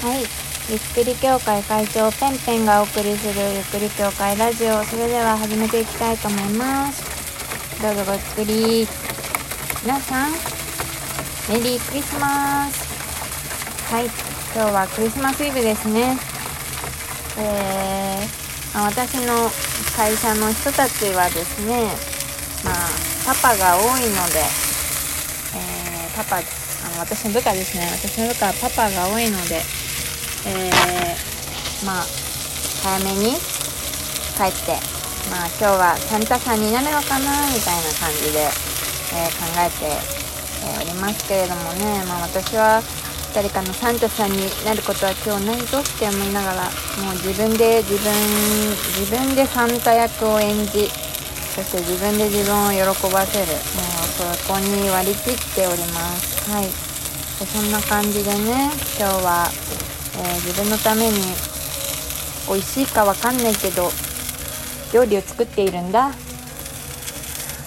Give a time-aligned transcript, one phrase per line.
[0.00, 0.20] はい。
[0.70, 4.82] ゆっくり協会会長ペンペンがお送りするゆっくり協会ラジオ。
[4.82, 7.04] それでは始めていきたいと思います。
[7.82, 8.88] どうぞごゆっくり。
[9.84, 10.32] 皆さん、
[11.52, 13.92] メリークリスマス。
[13.92, 14.06] はい。
[14.54, 16.16] 今日はクリスマスイブですね。
[17.36, 19.50] えー、私の
[19.94, 21.84] 会社の人たちはですね、
[22.64, 22.74] まあ、
[23.26, 24.40] パパが多いので、
[25.56, 26.40] えーパパ、あ
[26.94, 27.86] の私の部下ですね。
[27.92, 29.60] 私の部下はパパが多いので、
[30.46, 32.04] えーまあ
[32.82, 33.36] 早めに
[34.36, 34.72] 帰って
[35.30, 39.86] まあ今日はサンタさんになるのかなみたいな感じで、えー考えて、
[40.64, 42.04] えーおりますけれどもね。
[42.06, 42.82] まあ私は
[43.34, 46.64] 誰かのサンタさんになることは今日ないぞって思いながら
[47.04, 48.10] もう自分で自分
[48.98, 50.90] 自分でサンタ役を演じ
[51.54, 52.80] そして自分で自分を喜
[53.12, 53.46] ばせる。
[53.46, 56.50] もうそこに割り切っております。
[56.50, 56.68] はい。
[57.46, 59.48] そんな感じでね今日は、
[60.20, 61.14] えー自分のために
[62.48, 63.90] 美味しいかわかんないけど
[64.92, 66.12] 料理を作っているんだ。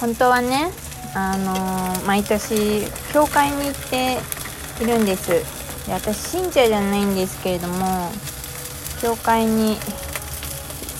[0.00, 0.70] 本当はね
[1.14, 4.18] あのー毎年教会に行って
[4.82, 5.28] いるんです。
[5.86, 8.10] で私信者じゃないんですけれども
[9.00, 9.76] 教会に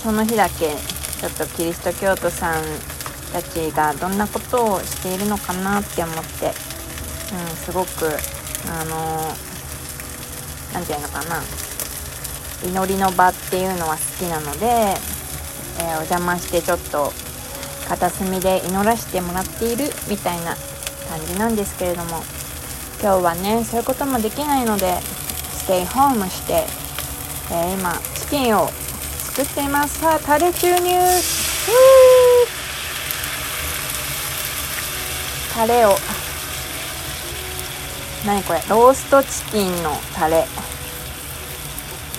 [0.03, 0.75] その日だけ
[1.21, 2.65] ちょっとキリスト教徒さん
[3.33, 8.07] たちがどんなことをしているのかなって思って、うん、すごく
[8.69, 9.35] あの
[10.73, 11.43] 何て言うのかな。
[12.63, 17.11] 祈りの場っていうのは好きなので、えーお邪魔してちょっと
[17.89, 20.55] 片隅で祈らせてもらっているみたいな
[21.09, 22.23] 感じなんですけれども
[23.01, 26.67] 今日はねそういうこともできないのでステイホームして、
[27.51, 28.69] えー今チキンを
[29.35, 30.01] 作っています。
[30.01, 30.91] さあタレ注入。
[35.55, 35.97] タレを
[38.27, 38.61] 何これ？
[38.69, 40.45] ローストチキンのタレ。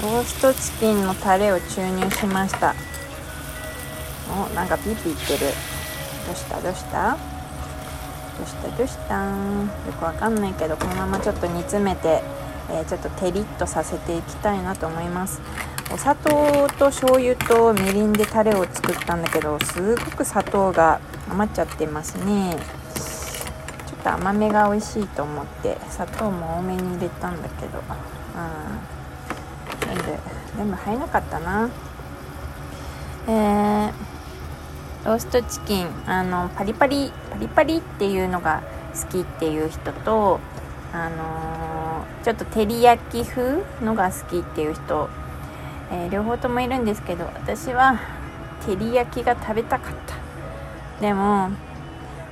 [0.02, 2.74] ローストチキンのタレを注入しました。
[4.30, 5.52] おなんかピーピー言ってる。
[6.26, 6.60] どうした？
[6.60, 7.12] どうした？
[7.12, 7.18] ど
[8.44, 8.68] うした？
[8.78, 9.16] どうした？
[9.16, 12.24] よくわかんないけどこのままちょっと煮詰めて、
[12.72, 15.40] えーちょっとテリッとさせていきたいなと思います。
[15.94, 16.32] お砂糖
[16.80, 22.58] と醤油とみりんでタレを作ったんだけどすごく砂糖が余っちゃってますね。
[24.02, 27.80] っと甘めが美味しいと思って砂糖も多めに入れたんだけど。
[27.80, 29.02] うん。
[29.88, 30.04] 全部
[30.58, 31.70] 全部入らなかったな。
[33.28, 33.92] えー
[35.04, 38.62] ローストチキンあのパリパリパリパリっていうのが
[38.94, 40.40] 好きっていう人と
[40.94, 45.10] あのーちょっと照り焼き風のが好きっていう人、
[45.92, 48.00] えー両方ともいるんですけど私は
[48.64, 51.02] 照り焼きが食べたかった。
[51.02, 51.50] でも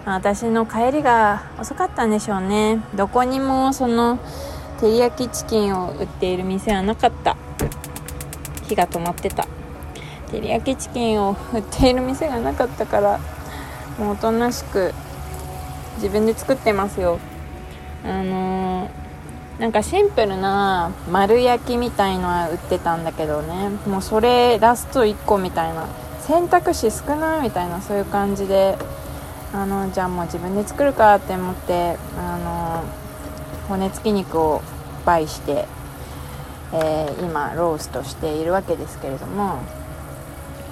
[0.09, 2.81] まあ私の帰りが遅かったんでしょうね。
[2.95, 4.17] どこにもその
[4.79, 7.37] 照り焼きチキンを売っている店はなかった。
[8.67, 9.47] 火が止まってた。
[10.31, 13.19] 照り焼きチキンを売っている店がなかったから
[13.99, 14.95] もうおとなしく
[15.97, 17.19] 自分で作ってますよ。
[18.03, 18.89] あのー
[19.59, 23.69] なんかシンプルな丸焼きみたいのは売ってたんだけどね。
[23.85, 25.85] もうそれラスト1個みたいな。
[26.21, 28.75] 選択肢少ないみたいなそういう感じで
[29.53, 32.83] あのじゃあもう自分で作るかって思ってあの
[33.67, 34.61] 骨付き肉を
[35.05, 35.65] 倍して、
[36.73, 39.59] えー今ローストしているわけですけれども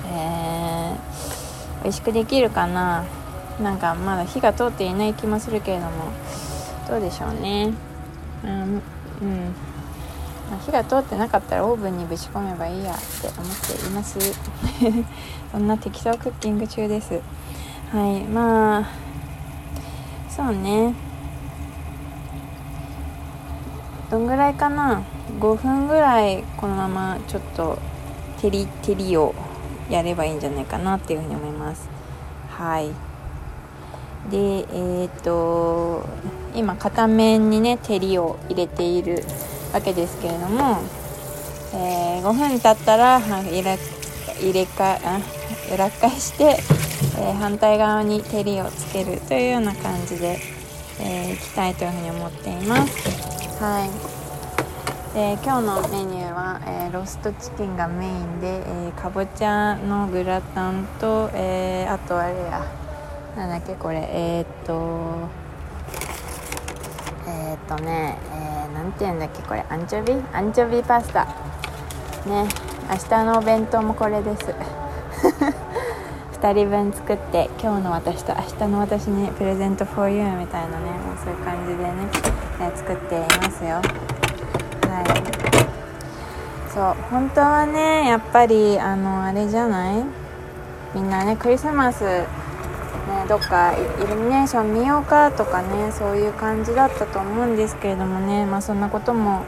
[0.06, 3.06] えー美味しくできるかな？
[3.62, 6.12] なんかまだ火が通っていない気もするけれども
[6.88, 7.74] どうでしょうね。
[8.44, 8.82] うん、うん。
[10.50, 14.20] まあ火が通ってなかったらオーブンにぶち込めばいいやって思っています。
[15.52, 17.20] そんな適当クッキング中です。
[17.92, 18.90] はいまあ
[20.30, 20.94] そうね。
[24.12, 25.04] どんぐらいかな
[25.40, 27.80] ？5分ぐらいこのままちょっと
[28.42, 29.34] 照り照りを
[29.90, 31.90] やればいいんじゃないかなっていうふうに思います。
[32.50, 32.90] はい。
[34.30, 36.06] でえーっと
[36.54, 39.24] 今片面にね照りを入れている
[39.74, 40.80] わけですけれども、
[41.74, 43.78] えー5分経ったら入れ
[44.42, 45.20] 入れかあ
[45.74, 46.58] 裏返して、
[47.18, 50.40] えー反対側に照りをつけるというような感じで、
[51.00, 53.64] えーいきたいというふうに思っています。
[53.64, 53.90] はい。
[55.14, 62.64] で今日のメニューは、えーロストチキンがメインで、えーかぼちゃのグラタンと、えーあとあれや。
[63.36, 64.08] なんだっけこれ。
[64.12, 65.28] えーっと
[67.28, 69.66] えっとね、えーなんて言うんだっけこれ。
[69.70, 70.14] アンチョビ？
[70.34, 71.26] アンチョビパスタ。
[72.26, 72.48] ね。
[72.90, 74.46] 明日のお弁当もこれです。
[76.42, 81.92] 2人分作って今日の私と明日の私にプレゼント for you みたいなねもうそういう感じでね、
[82.62, 83.76] え作っていますよ。
[84.88, 86.72] はい。
[86.72, 90.04] そう本当はねやっぱりあのあれじゃない？
[90.94, 92.26] みんなねクリスマスね
[93.28, 99.44] どっかイルミネーション見ようかとかねそういう感じだったと思うんですけれどもねまあそんなことも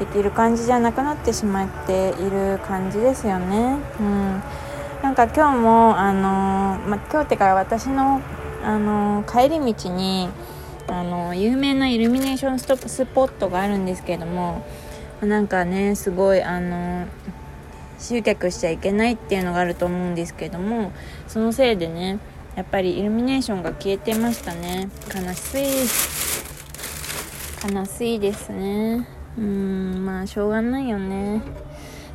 [0.00, 3.76] できる感じじゃなくなってしまっている感じですよね。
[4.00, 4.42] うん。
[5.02, 8.22] なんか今日もあのま、今日ってか私の
[8.62, 10.28] あの帰り道に
[10.86, 14.64] あの有名なイルミネーションストップスポットがあるんですけども
[15.20, 17.06] なんかねすごいあの
[17.98, 20.92] 集客しちゃいけないっていうのがあると思うんですけども
[21.26, 22.20] そのせいでね
[22.54, 24.90] やっぱりイルミネーションが消えてましたね。
[25.12, 25.66] 悲しい。
[27.74, 29.08] 悲しいですね。
[29.38, 31.40] うんまあしょうがないよね。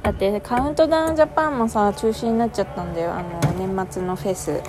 [0.07, 3.13] だってカウントダウンジャパンもさ中止になっちゃったんだよ。
[3.13, 4.61] あの年末のフェス。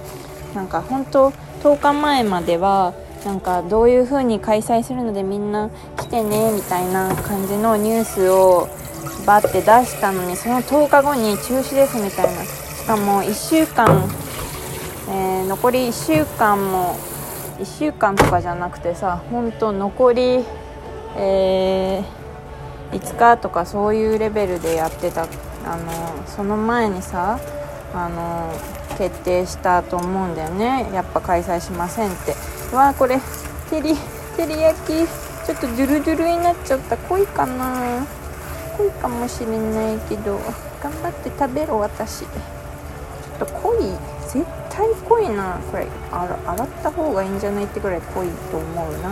[0.53, 1.31] なんか本当
[1.63, 2.93] 10日前までは
[3.25, 8.69] なんかどういう風に開催するのでみんな来てねみたいな感じのニュースを
[9.27, 12.45] バッて出したのにその10日後に中止ですみたいな。
[12.45, 13.87] しかも1週間、
[15.09, 16.97] えー、残り1週間も
[17.61, 20.45] 1週間とかじゃなくてさ本当残り、
[21.17, 22.18] えー、
[22.93, 27.39] 5日とかそういうレベルでやってたあのその前にさ
[27.95, 28.53] あの
[28.97, 30.89] 決定したと思うんだよね。
[30.93, 32.35] やっぱ開催しませんって。
[32.75, 33.17] わあこれ
[33.71, 33.95] 照り
[34.37, 34.87] 照り焼き
[35.47, 36.97] ちょっとドゥルドゥルになっちゃった。
[36.97, 38.05] 濃いかな。
[38.77, 40.39] 濃いかもしれないけど
[40.83, 42.21] 頑張って食べろ私。
[42.21, 43.79] ちょっと濃い
[44.27, 45.59] 絶対濃いな。
[45.71, 49.11] これ洗った方がいいんじゃないってぐらい濃いと思うな。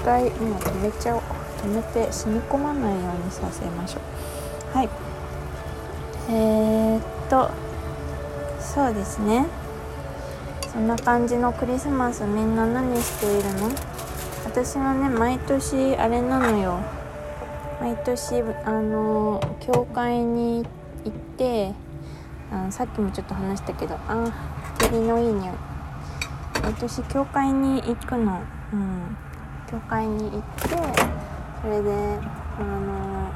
[0.00, 1.22] 一回もう止めちゃおう。
[1.62, 4.00] 止めて染み込まないようにさせましょ
[4.74, 4.76] う。
[4.76, 4.88] はい。
[6.30, 7.50] えー、っと
[8.60, 9.46] そうですね。
[10.72, 13.70] そんな感じのクリスマスみんな何しているの？
[14.44, 16.80] 私はね毎年あれなのよ。
[17.80, 20.64] 毎年あの教会に
[21.04, 21.74] 行って
[22.50, 24.32] あさっきもちょっと話したけどあ
[24.78, 25.54] 照りのいい匂い。
[26.62, 28.40] 毎年教会に行くの。
[28.72, 29.16] うん。
[29.70, 30.76] 教会に行って
[31.62, 31.92] それで
[32.58, 33.32] あの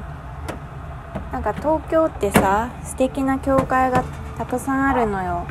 [1.31, 4.03] なんか東京ってさ素敵な教会が
[4.37, 5.47] たくさんあるのよ。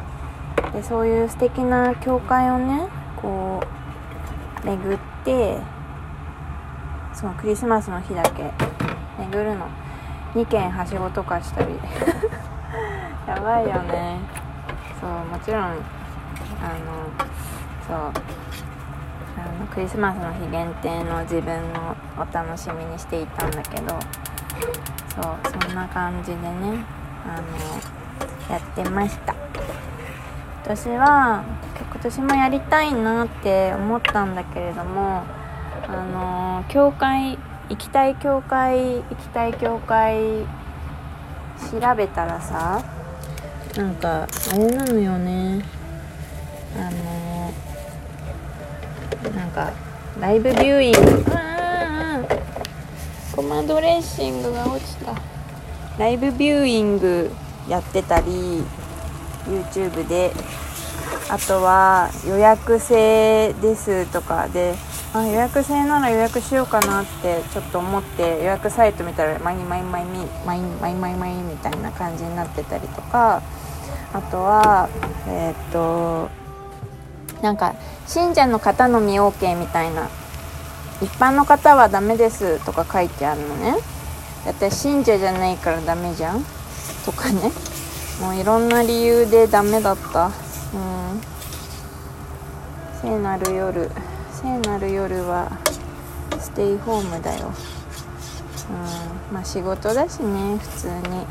[0.72, 3.62] でそういう素敵な教会をねこ
[4.62, 5.58] う巡って
[7.14, 8.52] そのクリスマスの日だけ
[9.18, 9.66] 巡るの。
[10.34, 11.68] 2軒はしごとかしたり。
[13.26, 14.18] やばいよね。
[15.00, 15.74] そうもちろんあの
[17.88, 18.65] そう。
[19.66, 23.98] クリスマスの日限定の自分のお楽しみにしていたんだけど
[25.14, 26.84] そうそんな感じでね
[27.24, 29.34] あのやってました。
[30.62, 31.44] 私は
[31.78, 35.22] 今年もやりたいなって思ったんだけれども
[35.86, 37.38] あの教会
[37.68, 40.44] 行きたい教会行きたい教会
[41.70, 42.82] 調べたらさ
[43.76, 45.62] なんかあれなのよね。
[46.76, 47.35] あの
[49.34, 49.72] なんか
[50.20, 51.24] ライブビューイング。
[51.30, 52.22] あ
[53.34, 55.14] ごまドレッシングが落ちた。
[55.98, 57.30] ライブビューイング
[57.68, 58.62] やってたり
[59.46, 60.32] YouTube で。
[61.28, 64.74] あとは予約制ですとかで。
[65.14, 73.42] あ予約制なら予約しようかなってちょっと思って予約サイト見たらマイマイマイミマイマイマイマイみたいな感じになってたりとか。
[74.12, 74.88] あとは
[75.26, 76.30] えっ、と
[77.42, 77.74] なんか
[78.06, 80.08] 信者の方のみ OK みたいな。
[81.02, 83.76] 一般の方はダメですとか書いてあるのね。
[84.44, 86.44] だって信者じゃないからダメじゃん。
[87.04, 87.52] とかね。
[88.20, 90.26] もういろんな理由でダメだった。
[90.26, 90.32] うん。
[93.02, 93.90] 聖なる夜。
[94.32, 95.50] 聖なる夜は
[96.40, 97.52] ステイホームだよ。
[98.70, 99.34] うん。
[99.34, 101.26] まあ仕事だしね普通に。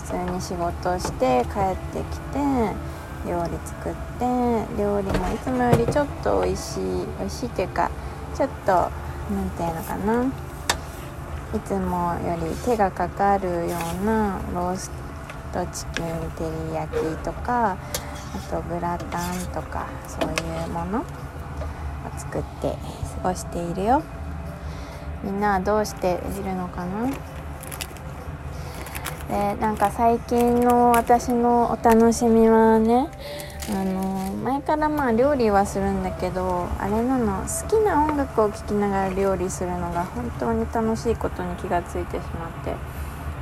[0.00, 2.38] 普通に仕事して帰ってきて
[3.26, 4.24] 料理作って
[4.78, 6.80] 料理もいつもよりちょっと美味しい
[7.18, 7.90] 美味しいっていうか
[8.34, 8.90] ちょっと
[9.30, 10.24] 何ていうのかな。
[11.54, 14.90] いつもより手がかかるようなロース
[15.52, 17.76] トチキン照り焼きとかあ
[18.50, 21.04] とグラタンとかそういうもの。
[22.04, 22.76] を作って
[23.22, 24.02] 過ごしているよ。
[25.22, 27.08] みんなはどうしているのかな。
[29.32, 33.08] でなんか最近の私のお楽しみはね
[33.70, 42.74] あの前からまあ料理はするんだけどあれなの好きな音楽を聴きながら料理するのが本当に楽しいことに気がついてしまって。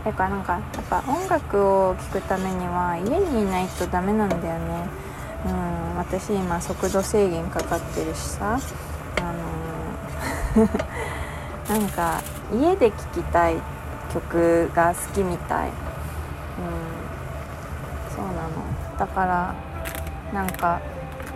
[0.04, 4.86] だからなんかやっぱ音楽を聴くためには家にいないとダメなんだよね。
[5.44, 8.60] うん私今速度制限かかってるしさ。
[9.20, 9.32] あ
[10.56, 10.68] の
[11.80, 13.56] なんか家で聴きたい
[14.12, 15.68] 曲が好きみたい。
[15.68, 15.74] うん。
[18.14, 18.98] そうなの。
[18.98, 19.54] だから
[20.32, 20.80] なんか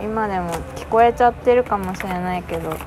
[0.01, 2.77] 今でも聞こえちゃってるかもしれないけど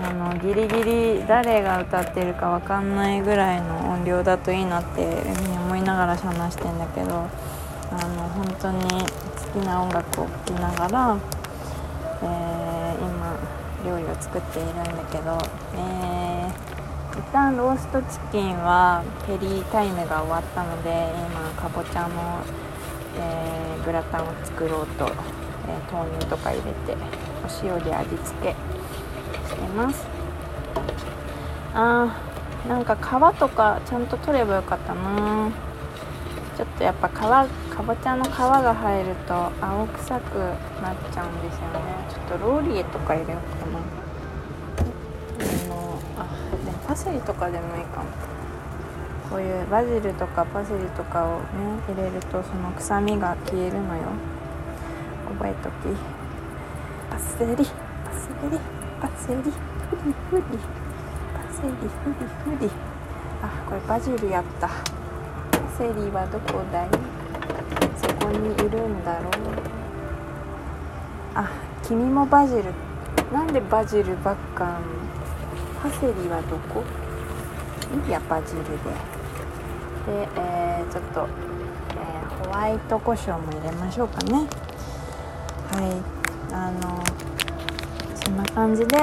[0.00, 7.28] あのギリギリ誰が歌ってるか分かんないぐらいの音量だといいなっていうふうに思いながら話してんだけど
[7.90, 8.82] あの本当に
[9.54, 11.18] 好きな音楽を聴きながら、
[12.22, 13.36] えー、今
[13.84, 15.38] 料理を作っているんだけど、
[15.74, 16.67] えー、
[17.18, 22.40] 一旦ローストチキンはペリータイムが終わったので今かぼちゃの、
[23.18, 25.10] えー、グラタンを作ろうと、
[25.66, 26.96] え豆乳とか入れて
[27.44, 28.50] お塩で味付け
[29.48, 30.06] してます。
[31.74, 35.50] あーなんか皮とかちゃんと取ればよかったな。
[36.56, 41.80] ちょっとやっぱ皮かぼちゃの皮が入ると青臭くなっちゃうんですよね。
[42.10, 44.07] ちょっとローリエとか入れようかな。
[46.98, 48.06] セリとかでもいいかも。
[49.30, 51.44] こういうバジルとかパセリとかをね
[51.86, 54.02] 入れるとその臭みが消えるのよ。
[55.28, 55.72] 覚えとき。
[57.10, 58.58] パセリパセリ
[59.00, 59.42] パセリ。
[59.42, 60.42] フリフリ
[61.34, 61.86] パセリフ
[62.50, 62.70] リフリ
[63.42, 64.68] あこれバジルやった。
[64.68, 64.74] パ
[65.78, 66.88] セリはどこだい？
[67.96, 69.32] そこにいるんだろう。
[71.34, 71.48] あ
[71.84, 72.64] 君もバジル。
[73.32, 74.80] なんでバジルばっか
[75.82, 76.82] パセリはどこ？
[78.06, 78.70] いやバジルで。
[80.06, 81.28] で、えー、ちょっと、
[81.92, 84.46] えー、ホワイト胡椒も入れましょうかね。
[85.72, 86.54] はい。
[86.54, 87.02] あの
[88.14, 88.96] そんな感じで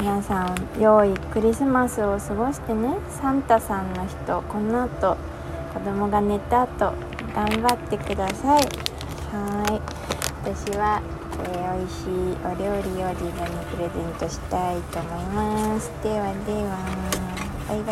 [0.00, 2.96] 皆さん良いクリスマスを過ごしてね。
[3.10, 5.16] サンタさんの人この後
[5.74, 6.92] 子供が寝た後
[7.34, 8.62] 頑張ってください。
[9.32, 9.80] はい。
[10.42, 12.10] 私は、ー、美味しい
[12.44, 15.90] お料理を自分にプレゼントしたいと思います。
[16.02, 16.76] ではでは。
[17.68, 17.86] バイバイ。